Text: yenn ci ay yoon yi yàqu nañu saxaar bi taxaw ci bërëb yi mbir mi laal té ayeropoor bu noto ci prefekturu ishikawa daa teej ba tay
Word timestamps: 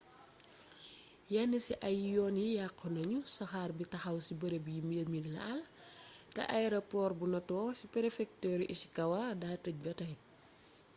yenn 1.33 1.53
ci 1.65 1.73
ay 1.87 1.97
yoon 2.13 2.35
yi 2.43 2.49
yàqu 2.59 2.85
nañu 2.95 3.19
saxaar 3.35 3.69
bi 3.77 3.83
taxaw 3.93 4.17
ci 4.25 4.33
bërëb 4.41 4.65
yi 4.73 4.79
mbir 4.87 5.07
mi 5.13 5.19
laal 5.35 5.61
té 6.33 6.41
ayeropoor 6.55 7.11
bu 7.19 7.25
noto 7.33 7.59
ci 7.77 7.85
prefekturu 7.93 8.63
ishikawa 8.73 9.21
daa 9.41 9.55
teej 9.63 9.77
ba 9.83 9.91
tay 9.99 10.13